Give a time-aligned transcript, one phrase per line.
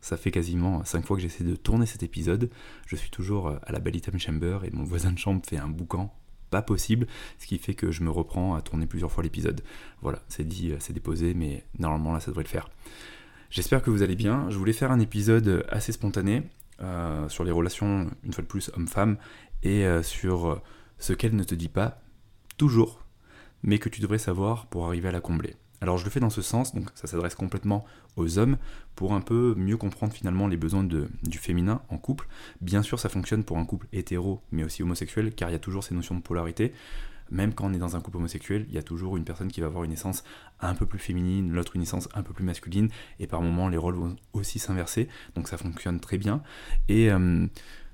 [0.00, 2.50] ça fait quasiment 5 fois que j'essaie de tourner cet épisode.
[2.86, 6.14] Je suis toujours à la Bellingham Chamber et mon voisin de chambre fait un boucan
[6.50, 7.06] pas possible,
[7.38, 9.60] ce qui fait que je me reprends à tourner plusieurs fois l'épisode.
[10.00, 12.70] Voilà, c'est dit, c'est déposé, mais normalement là ça devrait le faire.
[13.50, 14.48] J'espère que vous allez bien.
[14.50, 16.42] Je voulais faire un épisode assez spontané
[16.80, 19.18] euh, sur les relations, une fois de plus, homme-femme,
[19.62, 20.62] et euh, sur
[20.98, 22.00] ce qu'elle ne te dit pas
[22.56, 23.04] toujours,
[23.62, 25.54] mais que tu devrais savoir pour arriver à la combler.
[25.80, 27.84] Alors je le fais dans ce sens, donc ça s'adresse complètement
[28.16, 28.56] aux hommes
[28.96, 32.26] pour un peu mieux comprendre finalement les besoins du féminin en couple.
[32.60, 35.60] Bien sûr ça fonctionne pour un couple hétéro mais aussi homosexuel car il y a
[35.60, 36.72] toujours ces notions de polarité.
[37.30, 39.60] Même quand on est dans un couple homosexuel, il y a toujours une personne qui
[39.60, 40.24] va avoir une essence
[40.60, 42.88] un peu plus féminine, l'autre une essence un peu plus masculine,
[43.20, 46.42] et par moments les rôles vont aussi s'inverser, donc ça fonctionne très bien.
[46.88, 47.46] Et euh,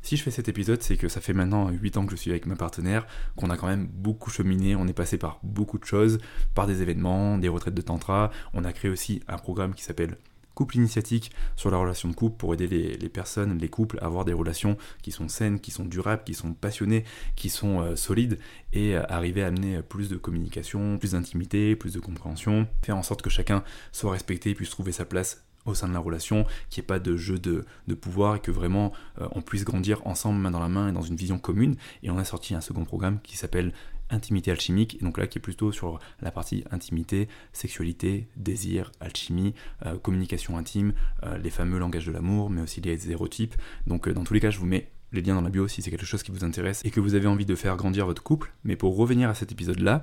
[0.04, 2.30] si je fais cet épisode, c'est que ça fait maintenant 8 ans que je suis
[2.30, 5.84] avec ma partenaire, qu'on a quand même beaucoup cheminé, on est passé par beaucoup de
[5.84, 6.18] choses,
[6.54, 10.18] par des événements, des retraites de tantra, on a créé aussi un programme qui s'appelle
[10.54, 14.24] couple initiatique sur la relation de couple pour aider les, personnes, les couples à avoir
[14.24, 18.38] des relations qui sont saines, qui sont durables, qui sont passionnées, qui sont euh, solides
[18.72, 23.02] et euh, arriver à amener plus de communication, plus d'intimité, plus de compréhension, faire en
[23.02, 26.80] sorte que chacun soit respecté, puisse trouver sa place au sein de la relation, qu'il
[26.80, 30.38] n'y ait pas de jeu de, pouvoir et que vraiment euh, on puisse grandir ensemble,
[30.38, 31.76] main dans la main et dans une vision commune.
[32.02, 33.72] Et on a sorti un second programme qui s'appelle
[34.10, 39.54] Intimité alchimique, et donc là qui est plutôt sur la partie intimité, sexualité, désir, alchimie,
[39.86, 40.92] euh, communication intime,
[41.24, 43.54] euh, les fameux langages de l'amour, mais aussi les hétérotypes.
[43.86, 45.90] Donc dans tous les cas, je vous mets les liens dans la bio si c'est
[45.90, 48.52] quelque chose qui vous intéresse et que vous avez envie de faire grandir votre couple.
[48.64, 50.02] Mais pour revenir à cet épisode-là,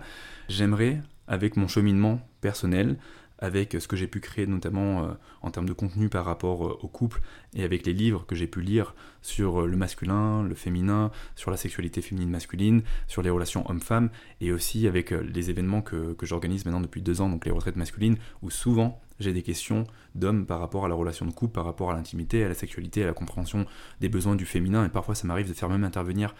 [0.50, 2.98] j'aimerais, avec mon cheminement personnel,
[3.42, 6.80] avec ce que j'ai pu créer notamment euh, en termes de contenu par rapport euh,
[6.82, 7.22] au couple
[7.54, 11.52] et avec les livres que j'ai pu lire sur euh, le masculin, le féminin, sur
[11.52, 14.10] la sexualité féminine masculine, sur les relations hommes-femmes
[14.40, 17.76] et aussi avec les événements que, que j'organise maintenant depuis deux ans, donc les retraites
[17.76, 21.66] masculines, où souvent j'ai des questions d'hommes par rapport à la relation de couple, par
[21.66, 23.66] rapport à l'intimité, à la sexualité, à la compréhension
[24.00, 26.34] des besoins du féminin, et parfois ça m'arrive de faire même intervenir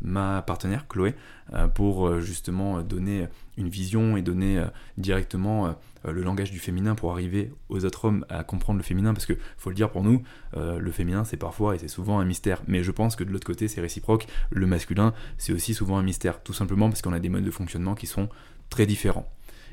[0.00, 1.14] ma partenaire Chloé
[1.52, 4.66] euh, pour euh, justement donner une vision et donner euh,
[4.98, 5.74] directement
[6.06, 9.14] le langage du féminin pour arriver aux autres hommes à comprendre le féminin.
[9.14, 10.22] Parce que faut le dire pour nous
[10.54, 12.62] le féminin c'est parfois et c'est souvent un mystère.
[12.66, 14.26] Mais je pense que de l'autre côté c'est réciproque.
[14.50, 16.42] Le masculin c'est aussi souvent un mystère.
[16.42, 18.28] Tout simplement parce qu'on a des modes de fonctionnement qui sont
[18.68, 19.32] très différents.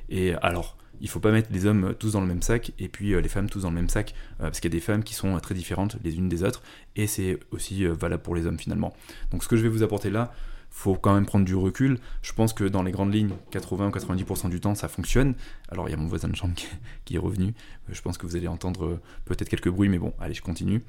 [0.10, 3.20] Et alors il faut pas mettre les hommes tous dans le même sac et puis
[3.20, 5.38] les femmes tous dans le même sac parce qu'il y a des femmes qui sont
[5.40, 6.62] très différentes les unes des autres
[6.96, 8.94] et c'est aussi valable pour les hommes finalement.
[9.32, 10.32] Donc ce que je vais vous apporter là,
[10.72, 12.00] faut quand même prendre du recul.
[12.24, 15.36] Je pense que dans les grandes lignes, 80 ou 90% du temps, ça fonctionne.
[15.70, 16.56] Alors il y a mon voisin de chambre
[17.06, 17.54] qui, est revenu.
[17.90, 20.82] Je pense que vous allez entendre euh, peut-être quelques bruits, mais bon, allez, je continue.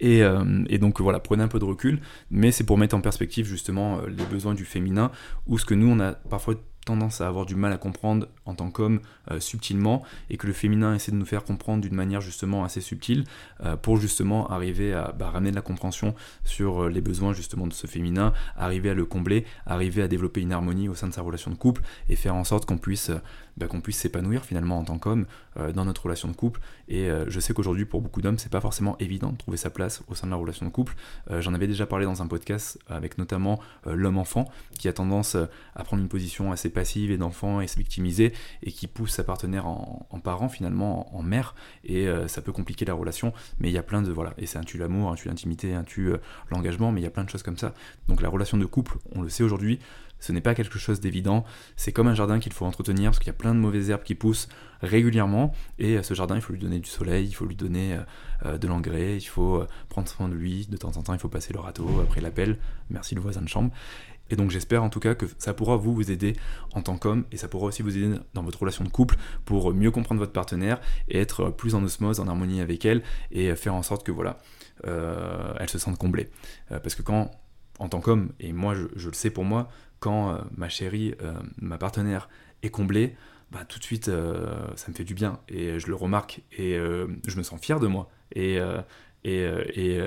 [0.00, 2.00] Et, euh, donc voilà, prenez un peu de recul,
[2.30, 5.10] mais c'est pour mettre en perspective justement euh, les besoins du féminin,
[5.46, 6.56] ou ce que nous on a parfois
[6.88, 9.00] tendance à avoir du mal à comprendre en tant qu'homme
[9.30, 12.80] euh, subtilement et que le féminin essaie de nous faire comprendre d'une manière justement assez
[12.80, 13.24] subtile
[13.62, 17.66] euh, pour justement arriver à bah, ramener de la compréhension sur euh, les besoins justement
[17.66, 21.12] de ce féminin, arriver à le combler, arriver à développer une harmonie au sein de
[21.12, 23.10] sa relation de couple et faire en sorte qu'on puisse
[23.58, 25.26] bah, qu'on puisse s'épanouir finalement en tant qu'homme
[25.74, 26.60] dans notre relation de couple.
[26.86, 30.02] Et je sais qu'aujourd'hui pour beaucoup d'hommes c'est pas forcément évident de trouver sa place
[30.06, 30.94] au sein de la relation de couple.
[31.40, 34.48] J'en avais déjà parlé dans un podcast avec notamment l'homme enfant
[34.78, 35.34] qui a tendance
[35.74, 39.66] à prendre une position assez et d'enfant et se victimiser et qui pousse sa partenaire
[39.66, 43.78] en, parent finalement, en, mère, et euh, ça peut compliquer la relation, mais il y
[43.78, 46.18] a plein de, voilà, et c'est un tue l'amour, un tue l'intimité, un tue euh,
[46.50, 47.74] l'engagement, mais il y a plein de choses comme ça.
[48.08, 49.78] Donc la relation de couple, on le sait aujourd'hui,
[50.18, 51.44] ce n'est pas quelque chose d'évident,
[51.76, 54.02] c'est comme un jardin qu'il faut entretenir, parce qu'il y a plein de mauvaises herbes
[54.02, 54.48] qui poussent
[54.82, 57.98] régulièrement, et euh, ce jardin, il faut lui donner du soleil, il faut lui donner
[58.44, 61.52] de l'engrais, il faut prendre soin de lui, de temps en temps, il faut passer
[61.52, 62.58] le râteau après l'appel,
[62.90, 63.72] merci le voisin de chambre,
[64.30, 66.34] et donc j'espère en tout cas que ça pourra vous vous aider
[66.74, 69.72] en tant qu'homme et ça pourra aussi vous aider dans votre relation de couple pour
[69.74, 73.74] mieux comprendre votre partenaire et être plus en osmose, en harmonie avec elle et faire
[73.74, 74.38] en sorte que voilà,
[74.86, 76.30] euh, elle se sente comblée.
[76.70, 77.30] Euh, parce que quand,
[77.78, 79.68] en tant qu'homme, et moi je, le sais pour moi,
[80.00, 81.14] quand euh, ma chérie,
[81.60, 82.28] ma partenaire
[82.62, 83.16] est comblée,
[83.50, 87.36] bah, tout de suite ça me fait du bien et je le remarque et je
[87.36, 88.10] me sens fier de moi.
[88.34, 88.58] Et,
[89.24, 89.40] et,
[89.74, 90.00] et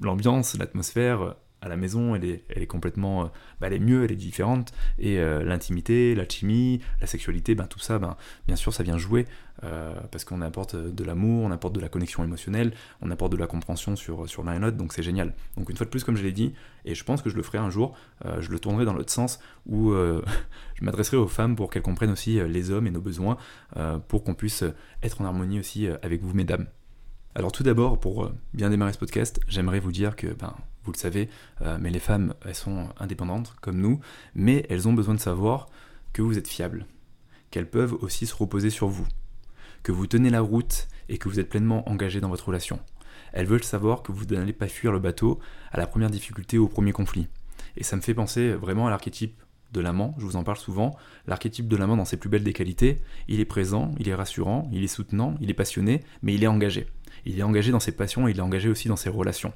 [0.00, 3.26] l'ambiance, l'atmosphère à la maison, elle est, complètement, euh,
[3.58, 4.72] bah, elle est mieux, elle est différente.
[4.98, 8.16] Et euh, l'intimité, la chimie, la sexualité, ben, tout ça, ben,
[8.46, 9.26] bien sûr, ça vient jouer
[9.62, 13.38] euh, parce qu'on apporte de l'amour, on apporte de la connexion émotionnelle, on apporte de
[13.38, 15.32] la compréhension sur, sur l'un et l'autre, donc c'est génial.
[15.56, 16.52] Donc une fois de plus, comme je l'ai dit,
[16.84, 17.96] et je pense que je le ferai un jour,
[18.40, 19.92] je le tournerai dans l'autre sens où
[20.74, 23.38] je m'adresserai aux femmes pour qu'elles comprennent aussi les hommes et nos besoins,
[24.08, 24.64] pour qu'on puisse
[25.02, 26.66] être en harmonie aussi avec vous, mesdames.
[27.34, 30.98] Alors tout d'abord, pour bien démarrer ce podcast, j'aimerais vous dire que ben, vous le
[30.98, 31.28] savez,
[31.62, 34.00] euh, mais les femmes, elles sont indépendantes comme nous,
[34.34, 35.68] mais elles ont besoin de savoir
[36.12, 36.86] que vous êtes fiable,
[37.50, 39.06] qu'elles peuvent aussi se reposer sur vous,
[39.82, 42.78] que vous tenez la route et que vous êtes pleinement engagé dans votre relation.
[43.32, 45.40] Elles veulent savoir que vous n'allez pas fuir le bateau
[45.72, 47.28] à la première difficulté ou au premier conflit.
[47.76, 49.42] Et ça me fait penser vraiment à l'archétype
[49.72, 50.96] de l'amant, je vous en parle souvent,
[51.26, 54.68] l'archétype de l'amant dans ses plus belles des qualités, il est présent, il est rassurant,
[54.72, 56.86] il est soutenant, il est passionné, mais il est engagé.
[57.24, 59.52] Il est engagé dans ses passions et il est engagé aussi dans ses relations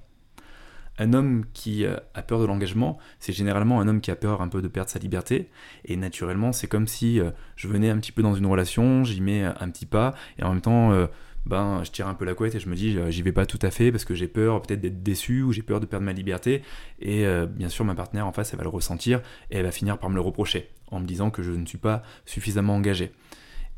[0.98, 4.42] un homme qui euh, a peur de l'engagement, c'est généralement un homme qui a peur
[4.42, 5.48] un peu de perdre sa liberté.
[5.84, 9.20] Et naturellement, c'est comme si euh, je venais un petit peu dans une relation, j'y
[9.20, 11.06] mets un petit pas, et en même temps, euh,
[11.46, 13.58] ben, je tire un peu la couette et je me dis, j'y vais pas tout
[13.62, 16.12] à fait parce que j'ai peur peut-être d'être déçu ou j'ai peur de perdre ma
[16.12, 16.62] liberté.
[17.00, 19.96] Et bien sûr, ma partenaire en face, elle va le ressentir et elle va finir
[19.96, 23.12] par me le reprocher en me disant que je ne suis pas suffisamment engagé.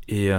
[0.09, 0.31] Et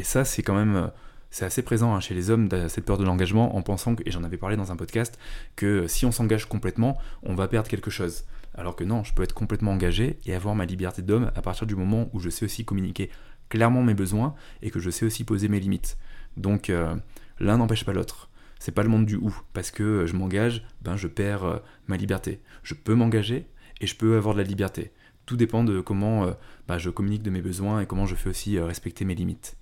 [0.00, 0.90] ça, c'est quand même
[1.30, 4.10] c'est assez présent hein, chez les hommes, cette peur de l'engagement, en pensant, que, et
[4.10, 5.18] j'en avais parlé dans un podcast,
[5.56, 8.24] que si on s'engage complètement, on va perdre quelque chose.
[8.54, 11.66] Alors que non, je peux être complètement engagé et avoir ma liberté d'homme à partir
[11.66, 13.10] du moment où je sais aussi communiquer
[13.48, 15.96] clairement mes besoins et que je sais aussi poser mes limites.
[16.36, 16.96] Donc euh,
[17.38, 18.30] l'un n'empêche pas l'autre.
[18.58, 21.96] C'est pas le monde du ou, parce que je m'engage, ben je perds euh, ma
[21.96, 22.40] liberté.
[22.64, 23.46] Je peux m'engager
[23.80, 24.90] et je peux avoir de la liberté.
[25.26, 26.32] Tout dépend de comment euh,
[26.66, 29.56] ben, je communique de mes besoins et comment je fais aussi respecter mes limites.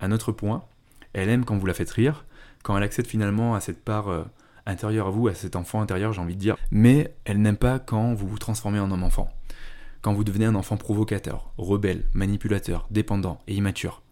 [0.00, 0.66] Un autre point,
[1.16, 2.26] elle aime quand vous la faites rire,
[2.62, 4.24] quand elle accède finalement à cette part euh,
[4.66, 6.56] intérieure à vous, à cet enfant intérieur, j'ai envie de dire.
[6.70, 9.30] Mais elle n'aime pas quand vous vous transformez en homme-enfant.
[10.02, 14.02] Quand vous devenez un enfant provocateur, rebelle, manipulateur, dépendant et immature.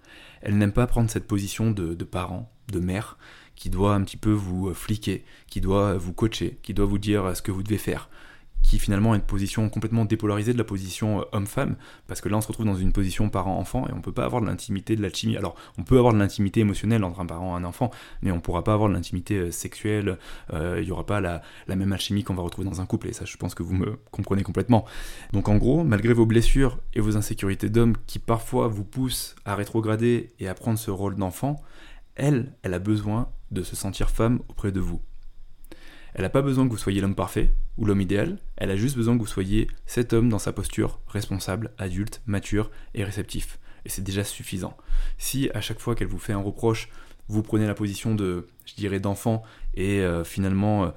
[0.40, 3.18] Elle n'aime pas prendre cette position de, de parent, de mère,
[3.54, 6.98] qui doit un petit peu vous euh, fliquer, qui doit vous coacher, qui doit vous
[6.98, 8.08] dire euh, ce que vous devez faire,
[8.64, 11.76] qui finalement a une position complètement dépolarisée de la position euh, homme-femme,
[12.08, 14.40] parce que là on se retrouve dans une position parent-enfant et on peut pas avoir
[14.42, 15.36] de l'intimité, de la chimie.
[15.36, 17.90] Alors on peut avoir de l'intimité émotionnelle entre un parent et un enfant,
[18.22, 20.18] mais on pourra pas avoir de l'intimité euh, sexuelle,
[20.52, 23.12] euh, il y aura pas la, même alchimie qu'on va retrouver dans un couple, et
[23.12, 24.86] ça je pense que vous me comprenez complètement.
[25.32, 29.54] Donc en gros, malgré vos blessures et vos insécurités d'homme qui parfois vous poussent à
[29.54, 31.60] rétrograder et à prendre ce rôle d'enfant,
[32.16, 35.00] elle, elle a besoin de se sentir femme auprès de vous.
[36.14, 38.96] Elle n'a pas besoin que vous soyez l'homme parfait ou l'homme idéal, elle a juste
[38.96, 43.58] besoin que vous soyez cet homme dans sa posture responsable, adulte, mature et réceptif.
[43.84, 44.76] Et c'est déjà suffisant.
[45.18, 46.88] Si à chaque fois qu'elle vous fait un reproche,
[47.28, 49.42] vous prenez la position de, je dirais, d'enfant
[49.74, 50.88] et euh, finalement euh,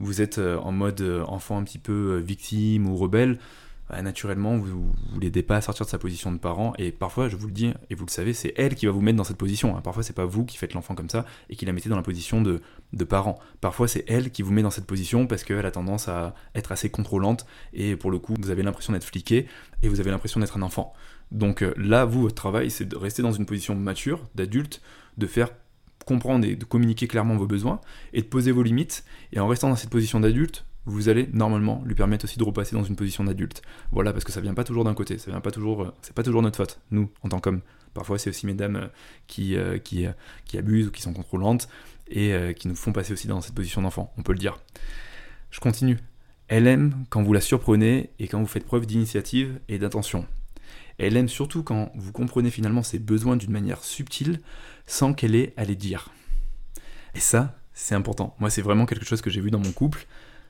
[0.00, 3.38] vous êtes euh, en mode enfant un petit peu victime ou rebelle,
[3.90, 6.72] naturellement, vous ne l'aidez pas à sortir de sa position de parent.
[6.78, 9.00] Et parfois, je vous le dis, et vous le savez, c'est elle qui va vous
[9.00, 9.76] mettre dans cette position.
[9.76, 9.80] Hein.
[9.82, 12.02] Parfois, c'est pas vous qui faites l'enfant comme ça et qui la mettez dans la
[12.02, 12.60] position de,
[12.92, 13.38] de parent.
[13.60, 16.72] Parfois, c'est elle qui vous met dans cette position parce qu'elle a tendance à être
[16.72, 17.46] assez contrôlante.
[17.72, 19.46] Et pour le coup, vous avez l'impression d'être fliqué
[19.82, 20.94] et vous avez l'impression d'être un enfant.
[21.30, 24.80] Donc euh, là, vous, votre travail, c'est de rester dans une position mature, d'adulte,
[25.18, 25.50] de faire
[26.06, 27.80] comprendre et de communiquer clairement vos besoins
[28.12, 29.04] et de poser vos limites.
[29.32, 32.76] Et en restant dans cette position d'adulte, vous allez normalement lui permettre aussi de repasser
[32.76, 33.62] dans une position d'adulte.
[33.90, 36.14] Voilà, parce que ça vient pas toujours d'un côté, ça vient pas toujours, euh, c'est
[36.14, 37.60] pas toujours notre faute, nous, en tant qu'hommes.
[37.94, 38.88] Parfois, c'est aussi mesdames euh,
[39.26, 40.06] qui, euh, qui,
[40.44, 41.68] qui, abusent ou qui sont contrôlantes
[42.08, 44.58] et qui nous font passer aussi dans cette position d'enfant, on peut le dire.
[45.50, 45.96] Je continue.
[46.48, 50.26] Elle aime quand vous la surprenez et quand vous faites preuve d'initiative et d'attention.
[50.98, 54.40] Elle aime surtout quand vous comprenez finalement ses besoins d'une manière subtile
[54.86, 56.10] sans qu'elle ait à les dire.
[57.14, 58.36] Et ça, c'est important.
[58.38, 60.06] Moi, c'est vraiment quelque chose que j'ai vu dans mon couple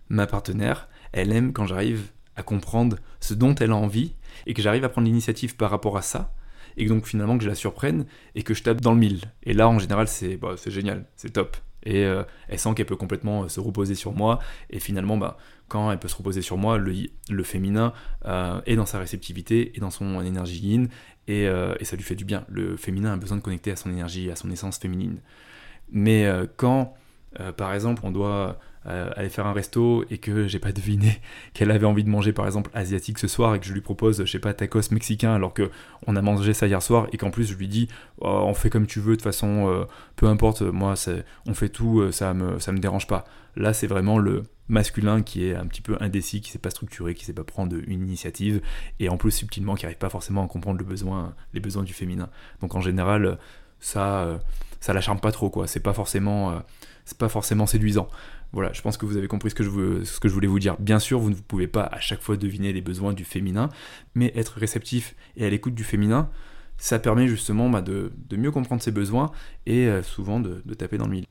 [0.08, 4.14] ma partenaire, elle aime quand j'arrive à comprendre ce dont elle a envie
[4.46, 6.32] et que j'arrive à prendre l'initiative par rapport à ça
[6.76, 9.20] et donc finalement que je la surprenne et que je tape dans le mille.
[9.44, 11.56] Et là en général c'est bah, génial, c'est top.
[11.86, 14.38] Et euh, elle sent qu'elle peut complètement euh, se reposer sur moi
[14.70, 15.36] et finalement bah,
[15.68, 17.92] quand elle peut se reposer sur moi, le, féminin
[18.24, 20.88] euh, est dans sa réceptivité et dans son énergie yin
[21.26, 21.46] et,
[21.82, 22.44] ça lui fait du bien.
[22.48, 25.20] Le féminin a besoin de connecter à son énergie, à son essence féminine.
[25.90, 26.94] Mais quand
[27.56, 31.20] par exemple on doit euh, aller faire un resto et que j'ai pas deviné
[31.54, 34.24] qu'elle avait envie de manger par exemple asiatique ce soir et que je lui propose,
[34.24, 35.70] je sais pas, tacos mexicain alors que
[36.06, 37.88] on a mangé ça hier soir et qu'en plus je lui dis
[38.18, 39.84] oh, on fait comme tu veux de toute façon, euh,
[40.16, 40.94] peu importe, moi
[41.46, 43.24] on fait tout, euh, ça me, ça me dérange pas.
[43.56, 47.14] Là c'est vraiment le masculin qui est un petit peu indécis, qui sait pas structurer,
[47.14, 48.60] qui sait pas prendre une initiative
[49.00, 51.94] et en plus subtilement qui arrive pas forcément à comprendre le besoin, les besoins du
[51.94, 52.28] féminin.
[52.60, 53.38] Donc en général
[53.80, 54.40] ça
[54.80, 55.66] ça la charme pas trop, quoi.
[55.66, 56.62] C'est pas forcément,
[57.06, 58.08] c'est pas forcément séduisant.
[58.54, 59.68] Voilà, je pense que vous avez compris ce que, je,
[60.32, 60.76] voulais vous dire.
[60.78, 63.68] Bien sûr, vous ne pouvez pas à chaque fois deviner les besoins du féminin,
[64.14, 66.30] mais être réceptif et à l'écoute du féminin,
[66.78, 69.32] ça permet justement bah, de, mieux comprendre ses besoins
[69.66, 71.26] et euh, souvent de, de taper dans le mille.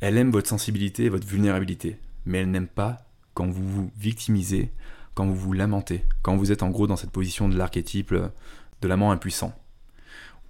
[0.00, 4.72] Elle aime votre sensibilité et votre vulnérabilité, mais elle n'aime pas quand vous vous victimisez,
[5.14, 8.26] quand vous vous lamentez, quand vous êtes en gros dans cette position de l'archétype euh,
[8.82, 9.54] de l'amant impuissant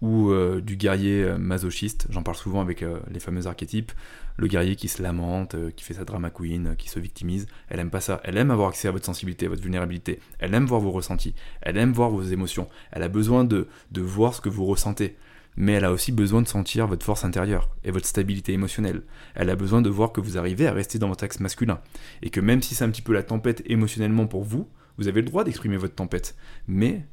[0.00, 2.07] ou euh, du guerrier euh, masochiste.
[2.11, 3.92] J'en parle souvent avec les fameux archétypes.
[4.37, 7.47] Le guerrier qui se lamente, qui fait sa drama queen, qui se victimise.
[7.69, 8.21] Elle aime pas ça.
[8.25, 10.21] Elle aime avoir accès à votre sensibilité, à votre vulnérabilité.
[10.38, 11.35] Elle aime voir vos ressentis.
[11.61, 12.69] Elle aime voir vos émotions.
[12.92, 15.16] Elle a besoin de, de voir ce que vous ressentez
[15.57, 19.02] mais elle a aussi besoin de sentir votre force intérieure et votre stabilité émotionnelle.
[19.35, 21.80] Elle a besoin de voir que vous arrivez à rester dans votre axe masculin,
[22.23, 25.21] et que même si c'est un petit peu la tempête émotionnellement pour vous, vous avez
[25.21, 27.07] le droit d'exprimer votre tempête, mais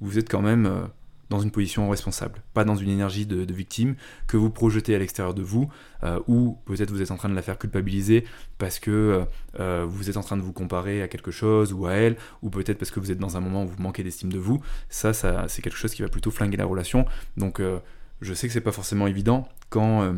[0.00, 0.86] vous êtes quand même euh,
[1.30, 5.34] dans une position responsable, pas dans une énergie de, victime que vous projetez à l'extérieur
[5.34, 5.68] de vous,
[6.04, 8.24] euh, ou peut-être vous êtes en train de la faire culpabiliser
[8.58, 9.24] parce que euh,
[9.60, 12.50] euh, vous êtes en train de vous comparer à quelque chose ou à elle, ou
[12.50, 14.60] peut-être parce que vous êtes dans un moment où vous manquez d'estime de vous.
[14.88, 17.06] Ça, ça c'est quelque chose qui va plutôt flinguer la relation.
[17.36, 17.60] Donc,
[18.20, 20.14] je sais que c'est pas forcément évident quand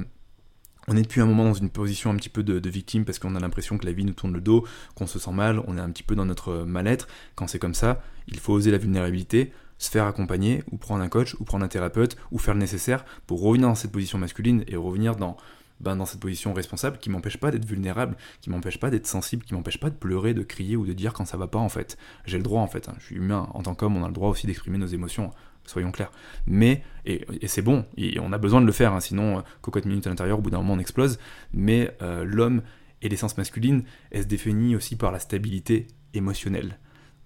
[0.88, 3.18] on est depuis un moment dans une position un petit peu de, de victime parce
[3.18, 5.76] qu'on a l'impression que la vie nous tourne le dos, qu'on se sent mal, on
[5.76, 7.08] est un petit peu dans notre mal-être.
[7.34, 11.08] Quand c'est comme ça, il faut oser la vulnérabilité se faire accompagner, ou prendre un
[11.08, 14.64] coach, ou prendre un thérapeute, ou faire le nécessaire pour revenir dans cette position masculine
[14.66, 15.36] et revenir dans,
[15.80, 19.44] ben, dans cette position responsable qui m'empêche pas d'être vulnérable, qui m'empêche pas d'être sensible,
[19.44, 21.68] qui m'empêche pas de pleurer, de crier ou de dire quand ça va pas en
[21.68, 21.96] fait.
[22.24, 22.94] J'ai le droit en fait, hein.
[22.98, 25.30] je suis humain, en tant qu'homme on a le droit aussi d'exprimer nos émotions,
[25.64, 26.10] soyons clairs.
[26.46, 29.84] Mais, et, c'est bon, et on a besoin de le faire, hein, sinon euh, cocotte
[29.84, 31.18] minute à l'intérieur, au bout d'un moment on explose,
[31.52, 32.62] mais euh, l'homme
[33.00, 36.78] et l'essence masculine, elle se définit aussi par la stabilité émotionnelle.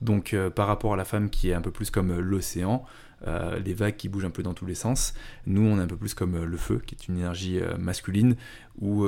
[0.02, 2.84] Donc euh, par rapport à la femme qui est un peu plus comme euh, l'océan,
[3.28, 5.14] euh, les vagues qui bougent un peu dans tous les sens,
[5.46, 8.34] nous on est un peu plus comme le feu, qui est une énergie masculine,
[8.80, 9.06] où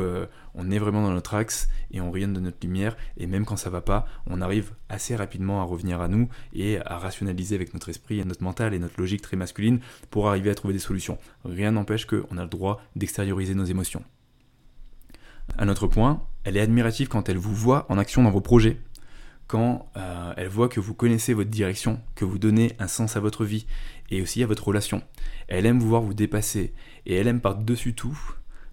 [0.54, 3.56] on est vraiment dans notre axe et on rayonne de notre lumière, et même quand
[3.56, 7.74] ça va pas, on arrive assez rapidement à revenir à nous et à rationaliser avec
[7.74, 11.18] notre esprit, notre mental et notre logique très masculine pour arriver à trouver des solutions.
[11.44, 14.04] Rien n'empêche qu'on a le droit d'extérioriser nos émotions.
[15.58, 18.78] Un autre point, elle est admirative quand elle vous voit en action dans vos projets,
[19.46, 23.20] quand euh, elle voit que vous connaissez votre direction, que vous donnez un sens à
[23.20, 23.66] votre vie
[24.10, 25.02] et aussi à votre relation.
[25.48, 26.72] Elle aime vous voir vous dépasser
[27.06, 28.18] et elle aime par-dessus tout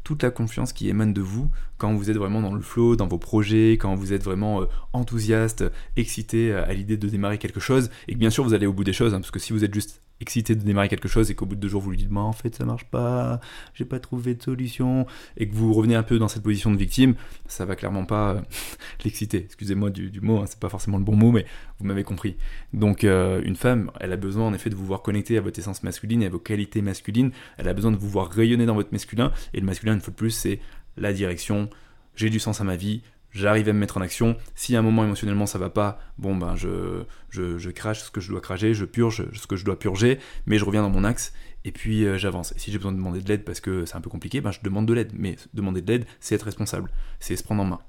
[0.04, 3.08] toute la confiance qui émane de vous quand vous êtes vraiment dans le flow, dans
[3.08, 5.64] vos projets, quand vous êtes vraiment euh, enthousiaste,
[5.96, 8.84] excité à l'idée de démarrer quelque chose, et que bien sûr vous allez au bout
[8.84, 11.36] des choses, hein, parce que si vous êtes juste excité de démarrer quelque chose et
[11.36, 13.40] qu'au bout de deux jours vous lui dites bah en fait ça marche pas,
[13.74, 15.06] j'ai pas trouvé de solution
[15.38, 17.16] et que vous revenez un peu dans cette position de victime,
[17.48, 18.42] ça va clairement pas euh,
[19.04, 19.40] l'exciter.
[19.40, 21.46] Excusez-moi du, mot, hein, c'est pas forcément le bon mot, mais
[21.80, 22.38] vous m'avez compris.
[22.74, 25.58] Donc euh, une femme, elle a besoin en effet de vous voir connecté à votre
[25.60, 27.32] essence masculine et à vos qualités masculines.
[27.58, 30.12] Elle a besoin de vous voir rayonner dans votre masculin et le masculin une fois
[30.12, 30.60] de plus c'est
[30.98, 31.70] la direction.
[32.16, 34.38] J'ai du sens à ma vie, j'arrive à me mettre en action.
[34.56, 38.22] Si à un moment émotionnellement ça va pas, bon ben je, je, crache ce que
[38.22, 41.04] je dois cracher, je purge ce que je dois purger, mais je reviens dans mon
[41.04, 41.34] axe
[41.64, 42.54] et puis euh, j'avance.
[42.54, 44.52] Et si j'ai besoin de demander de l'aide parce que c'est un peu compliqué, ben
[44.52, 45.12] je demande de l'aide.
[45.16, 47.80] Mais demander de l'aide, c'est être responsable, c'est se prendre en main.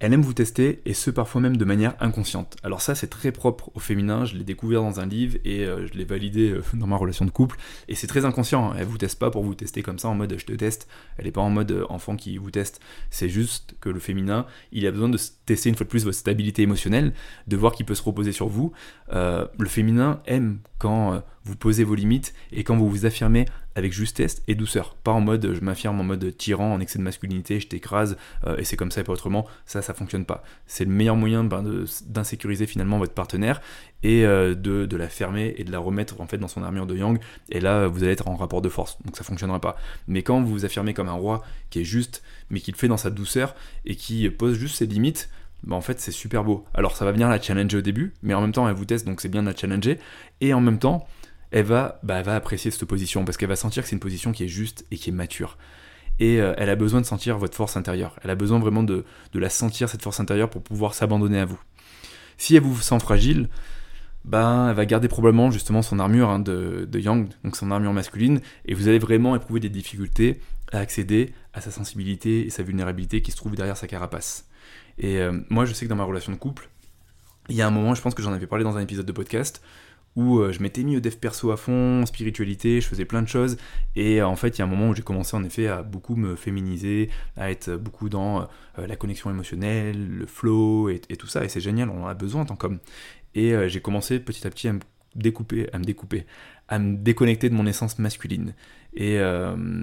[0.00, 2.56] Elle aime vous tester, et ce parfois même de manière inconsciente.
[2.62, 5.86] Alors ça c'est très propre au féminin, je l'ai découvert dans un livre et euh,
[5.86, 7.56] je l'ai validé euh, dans ma relation de couple,
[7.88, 8.76] et c'est très inconscient, hein.
[8.78, 11.26] elle vous teste pas pour vous tester comme ça en mode je te teste, elle
[11.26, 14.86] est pas en mode euh, enfant qui vous teste, c'est juste que le féminin, il
[14.86, 17.12] a besoin de tester une fois de plus votre stabilité émotionnelle,
[17.48, 18.72] de voir qu'il peut se reposer sur vous.
[19.10, 23.46] le féminin aime quand vous posez vos limites et quand vous vous affirmez
[23.78, 24.94] avec justesse et douceur.
[24.96, 28.16] Pas en mode je m'affirme en mode tyran, en excès de masculinité, je t'écrase
[28.46, 29.46] euh, et c'est comme ça et pas autrement.
[29.66, 30.42] Ça, ça fonctionne pas.
[30.66, 31.64] C'est le meilleur moyen ben,
[32.06, 33.60] d'insécuriser finalement votre partenaire
[34.02, 36.96] et euh, de, la fermer et de la remettre en fait dans son armure de
[36.96, 37.18] yang.
[37.50, 38.98] Et là, vous allez être en rapport de force.
[39.04, 39.76] Donc ça fonctionnera pas.
[40.08, 42.88] Mais quand vous vous affirmez comme un roi qui est juste, mais qui le fait
[42.88, 43.54] dans sa douceur
[43.84, 45.30] et qui pose juste ses limites,
[45.64, 46.64] bah en fait c'est super beau.
[46.74, 49.06] Alors ça va venir la challenger au début, mais en même temps elle vous teste
[49.06, 49.98] donc c'est bien de la challenger.
[50.40, 51.06] Et en même temps,
[51.50, 54.32] elle va, bah, va apprécier cette position parce qu'elle va sentir que c'est une position
[54.32, 55.56] qui est juste et qui est mature.
[56.20, 58.16] Et euh, elle a besoin de sentir votre force intérieure.
[58.22, 61.60] Elle a besoin vraiment de, la sentir, cette force intérieure, pour pouvoir s'abandonner à vous.
[62.36, 63.48] Si elle vous sent fragile,
[64.24, 67.92] ben, elle va garder probablement justement son armure hein, de, de, Yang, donc son armure
[67.92, 70.40] masculine, et vous allez vraiment éprouver des difficultés
[70.72, 74.46] à accéder à sa sensibilité et sa vulnérabilité qui se trouve derrière sa carapace.
[74.98, 76.68] Et euh, moi, je sais que dans ma relation de couple,
[77.48, 79.12] il y a un moment, je pense que j'en avais parlé dans un épisode de
[79.12, 79.62] podcast,
[80.18, 83.28] où euh, je m'étais mis au dev perso à fond, spiritualité, je faisais plein de
[83.28, 83.56] choses.
[83.94, 85.84] Et euh, en fait, il y a un moment où j'ai commencé en effet à
[85.84, 88.48] beaucoup me féminiser, à être beaucoup dans
[88.80, 91.44] euh, la connexion émotionnelle, le flow et, tout ça.
[91.44, 92.80] Et c'est génial, on en a besoin en tant qu'homme.
[93.36, 94.80] Et j'ai commencé petit à petit à me
[95.14, 96.26] découper, à me découper,
[96.66, 98.54] à me déconnecter de mon essence masculine.
[98.94, 99.20] Et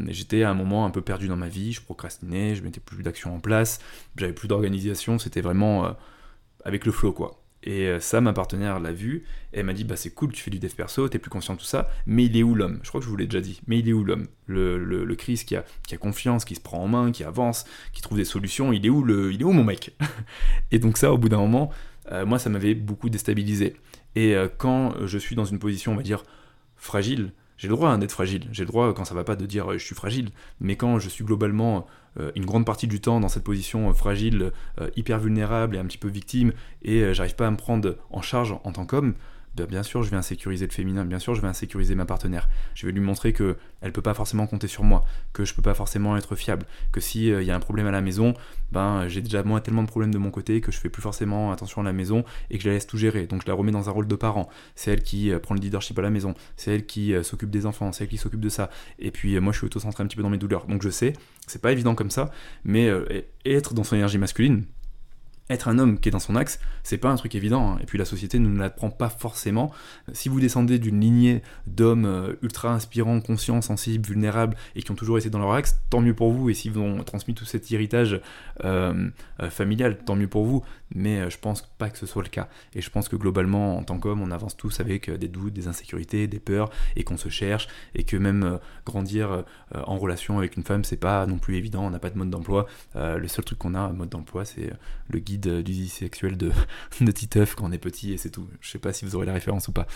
[0.09, 3.03] j'étais à un moment un peu perdu dans ma vie, je procrastinais, je mettais plus
[3.03, 3.79] d'action en place,
[4.17, 5.95] j'avais plus d'organisation, c'était vraiment
[6.65, 7.44] avec le flow quoi.
[7.65, 10.41] Et euh, ça, ma partenaire l'a vu, et elle m'a dit Bah, c'est cool, tu
[10.41, 12.79] fais du dev perso, t'es plus conscient de tout ça, mais il est où l'homme?
[12.83, 14.27] Je crois que je vous l'ai déjà dit, mais il est où l'homme?
[14.47, 17.65] Le, le, Chris qui a, qui a confiance, qui se prend en main, qui avance,
[17.93, 19.95] qui trouve des solutions, il est où, le, il est où mon mec?
[20.71, 21.71] Et donc, ça, au bout d'un moment,
[22.27, 23.75] moi, ça m'avait beaucoup déstabilisé.
[24.15, 26.23] Et quand je suis dans une position, on va dire,
[26.77, 29.71] fragile, j'ai le droit d'être fragile, j'ai le droit quand ça va pas de dire
[29.73, 31.87] je suis fragile, mais quand je suis globalement
[32.19, 35.79] euh, une grande partie du temps dans cette position euh, fragile, euh, hyper vulnérable et
[35.79, 39.15] un petit peu victime, et j'arrive pas à me prendre en charge en tant qu'homme,
[39.63, 42.49] bien sûr je vais insécuriser le féminin, bien sûr je vais insécuriser ma partenaire.
[42.73, 45.61] Je vais lui montrer que elle peut pas forcément compter sur moi, que je peux
[45.61, 48.33] pas forcément être fiable, que si il y a un problème à la maison,
[48.71, 51.51] ben j'ai déjà moi tellement de problèmes de mon côté que je fais plus forcément
[51.51, 53.27] attention à la maison et que je la laisse tout gérer.
[53.27, 54.49] Donc je la remets dans un rôle de parent.
[54.75, 57.91] C'est elle qui prend le leadership à la maison, c'est elle qui s'occupe des enfants,
[57.91, 58.69] c'est elle qui s'occupe de ça.
[58.99, 60.65] Et puis moi je suis auto-centré un petit peu dans mes douleurs.
[60.67, 61.13] Donc je sais,
[61.47, 62.31] c'est pas évident comme ça,
[62.63, 62.89] mais
[63.45, 64.65] être dans son énergie masculine,
[65.49, 67.73] être un homme qui est dans son axe, c'est pas un truc évident.
[67.73, 67.79] Hein.
[67.81, 69.71] Et puis la société ne l'apprend pas forcément.
[70.11, 74.95] Si vous descendez d'une lignée d'hommes euh, ultra inspirants, conscients, sensibles, vulnérables et qui ont
[74.95, 76.49] toujours été dans leur axe, tant mieux pour vous.
[76.49, 78.21] Et s'ils vous ont transmis tout cet héritage
[78.63, 79.09] euh,
[79.39, 80.63] euh, familial, tant mieux pour vous.
[80.93, 82.47] Mais je pense pas que ce soit le cas.
[82.73, 85.67] Et je pense que globalement, en tant qu'homme, on avance tous avec des doutes, des
[85.67, 90.63] insécurités, des peurs et qu'on se cherche et que même grandir en relation avec une
[90.63, 91.83] femme, c'est pas non plus évident.
[91.85, 92.67] On n'a pas de mode d'emploi.
[92.95, 94.71] le seul truc qu'on a, mode d'emploi, c'est
[95.09, 96.51] le guide du vie sexuelle de,
[97.01, 98.47] de Titeuf quand on est petit et c'est tout.
[98.61, 99.87] Je sais pas si vous aurez la référence ou pas.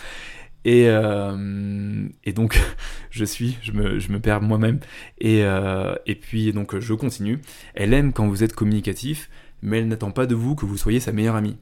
[0.65, 2.59] Et, euh, et donc
[3.09, 4.79] je suis, je me, je me perds moi-même.
[5.19, 7.41] Et, euh, et puis donc je continue.
[7.73, 9.29] Elle aime quand vous êtes communicatif,
[9.61, 11.57] mais elle n'attend pas de vous que vous soyez sa meilleure amie.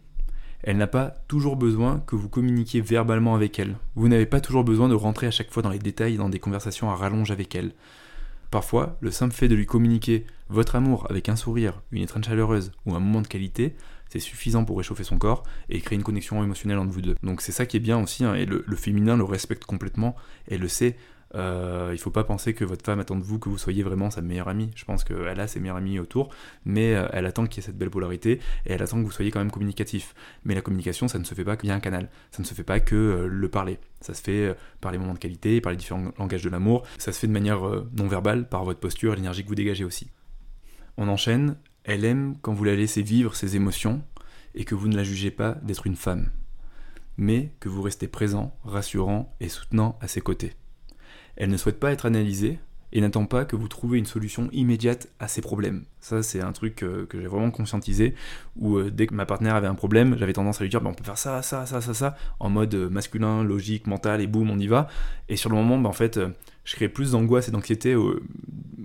[0.63, 3.75] Elle n'a pas toujours besoin que vous communiquiez verbalement avec elle.
[3.96, 6.39] Vous n'avez pas toujours besoin de rentrer à chaque fois dans les détails dans des
[6.39, 7.74] conversations à rallonge avec elle.
[8.50, 12.71] Parfois, le simple fait de lui communiquer votre amour avec un sourire, une étreinte chaleureuse
[12.85, 13.75] ou un moment de qualité,
[14.09, 17.15] c'est suffisant pour réchauffer son corps et créer une connexion émotionnelle entre vous deux.
[17.23, 20.15] Donc c'est ça qui est bien aussi, hein, et le, féminin le respecte complètement
[20.47, 20.95] et le sait.
[21.35, 24.09] Euh, il faut pas penser que votre femme attend de vous que vous soyez vraiment
[24.09, 24.71] sa meilleure amie.
[24.75, 26.29] Je pense qu'elle a ses meilleures amies autour,
[26.63, 29.11] mais euh, elle attend qu'il y ait cette belle polarité et elle attend que vous
[29.11, 30.15] soyez quand même communicatif.
[30.45, 32.09] Mais la communication, ça ne se fait pas via un canal.
[32.31, 33.77] Ça ne se fait pas que euh, le parler.
[33.99, 36.83] Ça se fait par les moments de qualité, par les différents langages de l'amour.
[36.97, 37.60] Ça se fait de manière
[37.97, 40.07] non verbale, par votre posture l'énergie que vous dégagez aussi.
[40.97, 41.55] On enchaîne.
[41.83, 44.01] Elle aime quand vous la laissez vivre ses émotions
[44.55, 46.31] et que vous ne la jugez pas d'être une femme,
[47.17, 50.53] mais que vous restez présent, rassurant et soutenant à ses côtés.
[51.36, 52.60] Elle ne souhaite pas être analysée
[52.93, 55.83] et n'attend pas que vous trouviez une solution immédiate à ses problèmes.
[55.99, 58.15] Ça, c'est un truc euh, que j'ai vraiment conscientisé,
[58.55, 60.89] où euh, dès que ma partenaire avait un problème, j'avais tendance à lui dire bah,
[60.89, 64.27] on peut faire ça, ça, ça, ça, ça, en mode euh, masculin, logique, mental, et
[64.27, 64.88] boum, on y va.
[65.29, 66.19] Et sur le moment, bah, en fait,
[66.67, 67.95] je créais plus d'angoisse et d'anxiété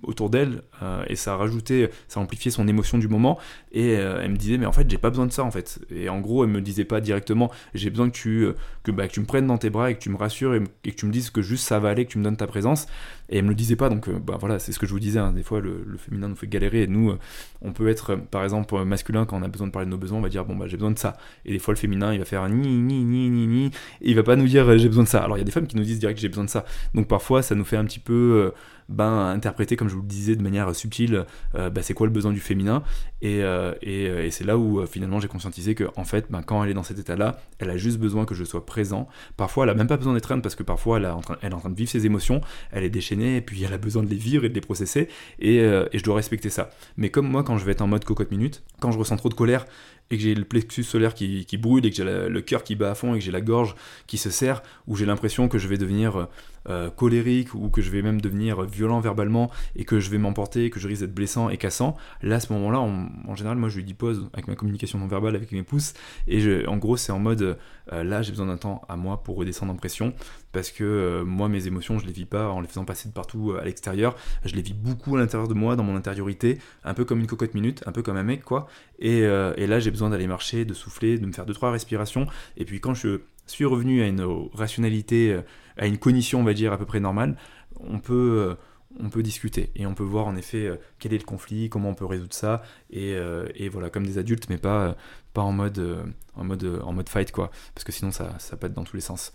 [0.03, 3.39] autour d'elle euh, et ça a rajouté, ça a amplifié son émotion du moment
[3.73, 5.81] et euh, elle me disait mais en fait j'ai pas besoin de ça en fait.
[5.91, 9.09] Et en gros elle me disait pas directement j'ai besoin que tu euh, que, bah,
[9.09, 11.13] tu me prennes dans tes bras et que tu me rassures et, que tu me
[11.13, 12.87] dises que juste ça va aller que tu me donnes ta présence.
[13.29, 15.19] Et elle me le disait pas donc bah voilà c'est ce que je vous disais
[15.19, 15.33] hein.
[15.33, 17.15] des fois le, féminin nous fait galérer et nous
[17.63, 20.19] on peut être par exemple masculin quand on a besoin de parler de nos besoins
[20.19, 21.17] on va dire bon bah j'ai besoin de ça.
[21.45, 23.71] Et des fois le féminin il va faire ni ni ni ni ni et
[24.11, 25.23] il va pas nous dire j'ai besoin de ça.
[25.23, 26.65] Alors il y a des femmes qui nous disent direct j'ai besoin de ça.
[26.95, 28.53] Donc parfois ça nous fait un petit peu
[28.93, 32.13] ben, interpréter, comme je vous le disais, de manière subtile, euh, ben, c'est quoi le
[32.13, 32.83] besoin du féminin.
[33.21, 36.63] Et, euh, euh, et, c'est là où finalement j'ai conscientisé que, en fait, ben, quand
[36.63, 39.09] elle est dans cet état-là, elle a juste besoin que je sois présent.
[39.37, 41.71] Parfois, elle a même pas besoin d'être parce que parfois, elle, elle, est en train
[41.71, 44.45] de vivre ses émotions, elle est déchaînée, et puis elle a besoin de les vivre
[44.45, 45.09] et de les processer,
[45.39, 46.71] et, et je dois respecter ça.
[46.97, 49.29] Mais comme moi, quand je vais être en mode cocotte minute, quand je ressens trop
[49.29, 49.67] de colère,
[50.11, 52.77] et que j'ai le plexus solaire qui, qui brûle et que j'ai le cœur qui
[52.77, 53.75] bat à fond et que j'ai la gorge
[54.07, 56.29] qui se serre, où j'ai l'impression que je vais devenir
[56.69, 60.71] euh, colérique ou que je vais même devenir violent verbalement et que je vais m'emporter,
[60.71, 63.77] que je risque d'être blessant et cassant, là à ce moment-là, en général, moi je
[63.77, 65.95] lui dis pause avec ma communication non verbale, avec mes pouces,
[66.29, 67.59] et en gros c'est en mode
[67.93, 70.15] euh, là j'ai besoin d'un temps à moi pour redescendre en pression
[70.53, 73.15] parce que euh, moi mes émotions je les vis pas en les faisant passer de
[73.15, 76.95] partout à l'extérieur, je les vis beaucoup à l'intérieur de moi, dans mon intériorité, un
[76.95, 80.11] peu comme une cocotte minute, un peu comme un mec quoi, et, là j'ai besoin
[80.11, 83.65] d'aller marcher, de souffler, de me faire deux trois respirations, et puis quand je suis
[83.65, 85.41] revenu à une rationalité
[85.77, 87.37] à une cognition, on va dire, à peu près normale,
[87.81, 88.55] on peut, euh,
[89.01, 91.91] on peut discuter et on peut voir en effet euh, quel est le conflit, comment
[91.91, 94.97] on peut résoudre ça, et, euh, voilà, comme des adultes, mais pas,
[95.33, 96.05] pas en, mode,
[96.35, 99.03] en, mode, en mode fight, quoi, parce que sinon ça, ça pète dans tous les
[99.03, 99.33] sens.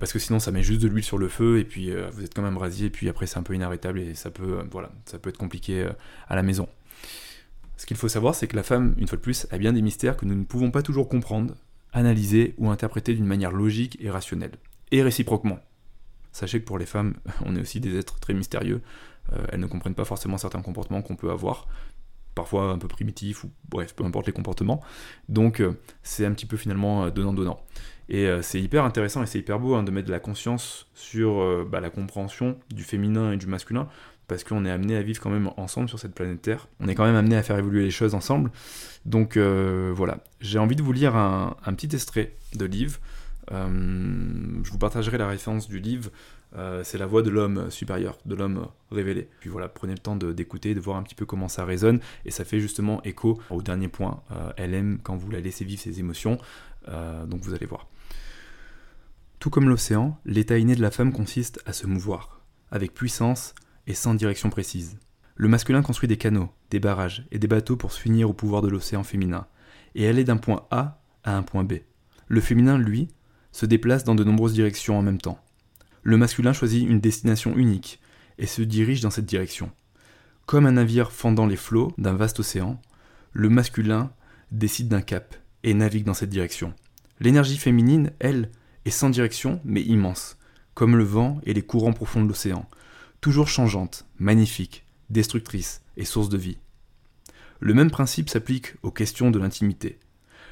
[0.00, 2.34] Parce que sinon ça met juste de l'huile sur le feu et puis vous êtes
[2.34, 5.20] quand même brasier et puis après c'est un peu inarrêtable et ça peut, voilà, ça
[5.20, 5.88] peut être compliqué
[6.26, 6.68] à la maison.
[7.76, 9.82] Ce qu'il faut savoir, c'est que la femme, une fois de plus, a bien des
[9.82, 11.54] mystères que nous ne pouvons pas toujours comprendre,
[11.92, 14.58] analyser ou interpréter d'une manière logique et rationnelle
[14.90, 15.58] et réciproquement.
[16.32, 18.80] Sachez que pour les femmes, on est aussi des êtres très mystérieux.
[19.32, 21.66] Euh, elles ne comprennent pas forcément certains comportements qu'on peut avoir,
[22.34, 24.80] parfois un peu primitifs, ou bref, peu importe les comportements.
[25.28, 25.72] Donc euh,
[26.02, 27.60] c'est un petit peu finalement donnant-donnant.
[28.10, 31.66] Et c'est hyper intéressant et c'est hyper beau hein, de mettre de la conscience sur
[31.66, 33.86] bah, la compréhension du féminin et du masculin,
[34.28, 36.68] parce qu'on est amené à vivre quand même ensemble sur cette planète Terre.
[36.80, 38.50] On est quand même amené à faire évoluer les choses ensemble.
[39.04, 44.70] Donc voilà, j'ai envie de vous lire un, un petit extrait de livre euh, je
[44.70, 46.10] vous partagerai la référence du livre.
[46.56, 49.28] Euh, c'est la voix de l'homme supérieur, de l'homme révélé.
[49.40, 52.30] Puis voilà, prenez le temps d'écouter, de, voir un petit peu comment ça résonne, et
[52.30, 54.22] ça fait justement écho au dernier point.
[54.30, 56.38] Euh, elle aime quand vous la laissez vivre ses émotions,
[57.26, 57.86] donc vous allez voir.
[59.40, 63.54] Tout comme l'océan, l'état inné de la femme consiste à se mouvoir, avec puissance
[63.86, 64.98] et sans direction précise.
[65.36, 68.68] Le masculin construit des canaux, des barrages et des bateaux pour s'unir au pouvoir de
[68.68, 69.46] l'océan féminin,
[69.94, 71.74] et aller d'un point A à un point B.
[72.26, 73.08] Le féminin, lui,
[73.52, 75.38] se déplace dans de nombreuses directions en même temps.
[76.02, 78.00] Le masculin choisit une destination unique
[78.38, 79.70] et se dirige dans cette direction.
[80.46, 82.80] Comme un navire fendant les flots d'un vaste océan,
[83.32, 84.10] le masculin
[84.50, 86.72] décide d'un cap et navigue dans cette direction.
[87.20, 88.50] L'énergie féminine, elle,
[88.84, 90.38] est sans direction mais immense,
[90.74, 92.68] comme le vent et les courants profonds de l'océan,
[93.20, 96.58] toujours changeante, magnifique, destructrice et source de vie.
[97.60, 99.98] Le même principe s'applique aux questions de l'intimité.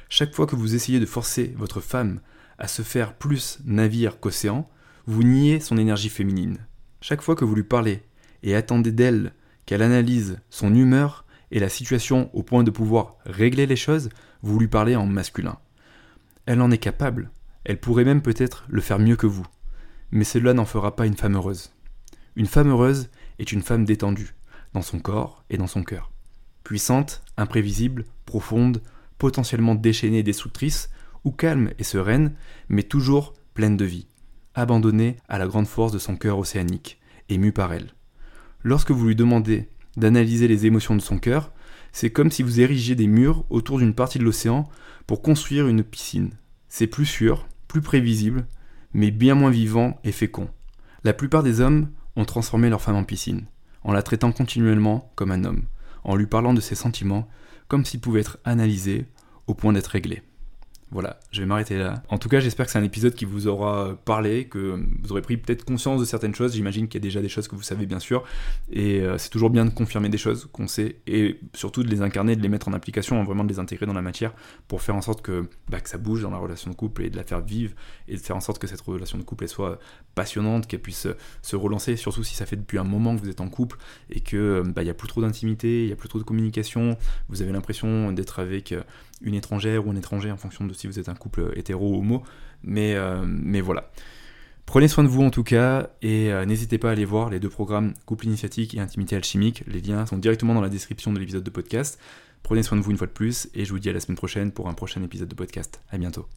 [0.09, 2.19] Chaque fois que vous essayez de forcer votre femme
[2.57, 4.69] à se faire plus navire qu'océan,
[5.05, 6.57] vous niez son énergie féminine.
[7.01, 8.03] Chaque fois que vous lui parlez
[8.43, 9.33] et attendez d'elle
[9.65, 14.09] qu'elle analyse son humeur et la situation au point de pouvoir régler les choses,
[14.41, 15.57] vous lui parlez en masculin.
[16.45, 17.31] Elle en est capable,
[17.63, 19.45] elle pourrait même peut-être le faire mieux que vous,
[20.11, 21.71] mais cela n'en fera pas une femme heureuse.
[22.35, 24.35] Une femme heureuse est une femme détendue,
[24.73, 26.11] dans son corps et dans son cœur.
[26.63, 28.81] Puissante, imprévisible, profonde,
[29.17, 30.89] potentiellement déchaînée et destructrice,
[31.23, 32.33] ou calme et sereine,
[32.69, 34.07] mais toujours pleine de vie,
[34.55, 36.99] abandonnée à la grande force de son cœur océanique,
[37.29, 37.93] ému par elle.
[38.63, 41.51] Lorsque vous lui demandez d'analyser les émotions de son cœur,
[41.91, 44.69] c'est comme si vous érigiez des murs autour d'une partie de l'océan
[45.07, 46.31] pour construire une piscine.
[46.69, 48.45] C'est plus sûr, plus prévisible,
[48.93, 50.49] mais bien moins vivant et fécond.
[51.03, 53.45] La plupart des hommes ont transformé leur femme en piscine,
[53.83, 55.63] en la traitant continuellement comme un homme,
[56.03, 57.27] en lui parlant de ses sentiments
[57.67, 59.05] comme s'ils pouvaient être analysés
[59.47, 60.23] au point d'être réglés.
[60.89, 62.01] Voilà, je vais m'arrêter là.
[62.07, 65.21] En tout cas, j'espère que c'est un épisode qui vous aura parlé, que vous aurez
[65.21, 66.53] pris peut-être conscience de certaines choses.
[66.53, 68.23] J'imagine qu'il y a déjà des choses que vous savez bien sûr.
[68.71, 72.01] Et euh, c'est toujours bien de confirmer des choses qu'on sait et surtout de les
[72.01, 74.33] incarner, de les mettre en application, vraiment de les intégrer dans la matière
[74.69, 77.17] pour faire en sorte que, bah, ça bouge dans la relation de couple et de
[77.17, 77.73] la faire vivre
[78.07, 79.79] et de faire en sorte que cette relation de couple soit
[80.15, 81.07] passionnante, qu'elle puisse
[81.41, 83.77] se relancer, surtout si ça fait depuis un moment que vous êtes en couple
[84.09, 86.23] et que bah, il n'y a plus trop d'intimité, il n'y a plus trop de
[86.23, 86.97] communication,
[87.27, 88.73] vous avez l'impression d'être avec
[89.21, 91.99] une étrangère ou un étranger en fonction de si vous êtes un couple hétéro ou
[91.99, 92.23] homo.
[92.63, 93.89] Mais, euh, mais voilà.
[94.65, 97.39] Prenez soin de vous en tout cas et euh, n'hésitez pas à aller voir les
[97.39, 99.63] deux programmes Couple initiatique et Intimité alchimique.
[99.65, 101.99] Les liens sont directement dans la description de l'épisode de podcast.
[102.43, 104.17] Prenez soin de vous une fois de plus et je vous dis à la semaine
[104.17, 105.81] prochaine pour un prochain épisode de podcast.
[105.89, 106.27] À bientôt.